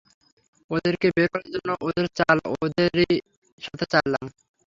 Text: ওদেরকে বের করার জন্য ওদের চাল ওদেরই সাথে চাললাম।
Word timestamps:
ওদেরকে 0.69 1.07
বের 1.15 1.27
করার 1.31 1.49
জন্য 1.55 1.69
ওদের 1.87 2.05
চাল 2.17 2.37
ওদেরই 2.55 3.13
সাথে 3.61 3.85
চাললাম। 3.93 4.25